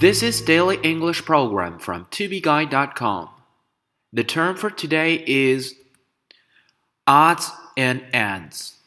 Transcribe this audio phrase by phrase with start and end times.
[0.00, 3.28] This is Daily English Program from tobeguide.com.
[4.12, 5.74] The term for today is
[7.06, 8.78] odds and ends.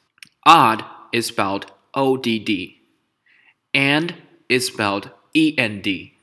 [0.45, 2.81] Odd is spelled O D D,
[3.73, 4.15] and
[4.49, 6.13] is spelled E N D.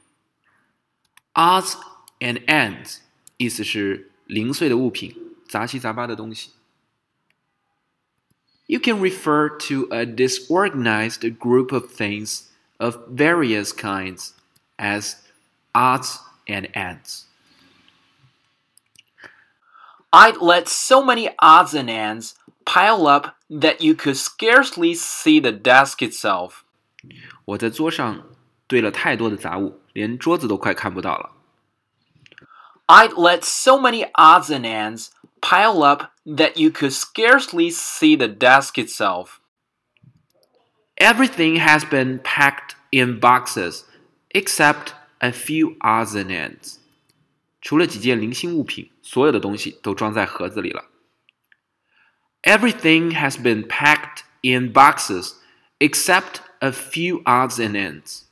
[1.36, 1.76] Odds
[2.20, 2.98] and ends
[3.38, 5.14] 意思是零碎的物品，
[5.48, 6.50] 杂七杂八的东西。
[8.66, 14.32] You can refer to a disorganized group of things of various kinds
[14.78, 15.16] as
[15.72, 17.26] odds and ends.
[20.12, 25.52] I'd let so many odds and ends pile up that you could scarcely see the
[25.52, 26.64] desk itself.
[27.44, 28.24] 我在桌上
[28.66, 31.32] 堆了太多的杂物，连桌子都快看不到了。
[32.86, 35.10] I'd let so many odds and ends
[35.40, 39.38] pile up that you could scarcely see the desk itself.
[40.96, 43.84] Everything has been packed in boxes
[44.34, 46.78] except a few odds and ends.
[47.60, 50.86] 除了几件零星物品，所有的东西都装在盒子里了。
[52.42, 55.34] Everything has been packed in boxes
[55.78, 58.22] except a few odds and ends.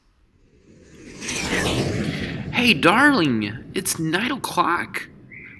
[2.52, 5.08] Hey, darling, it's nine o'clock.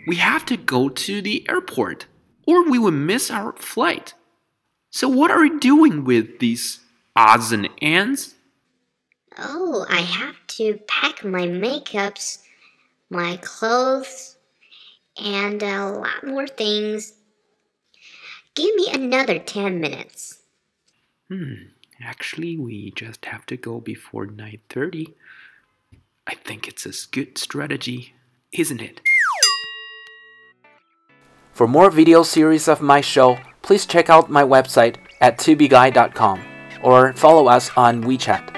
[0.06, 2.06] We have to go to the airport,
[2.47, 4.14] or we will miss our flight.
[4.91, 6.80] So, what are you doing with these
[7.14, 8.34] odds and ends?
[9.38, 12.39] Oh, I have to pack my makeups,
[13.09, 14.38] my clothes,
[15.22, 17.14] and a lot more things.
[18.56, 20.39] Give me another 10 minutes.
[21.30, 21.54] Hmm,
[22.02, 25.14] actually, we just have to go before 9:30.
[26.28, 28.14] I think it's a good strategy,
[28.52, 29.02] isn't it?
[31.52, 36.42] For more video series of my show, please check out my website at tubeguy.com
[36.84, 38.52] or follow us on WeChat.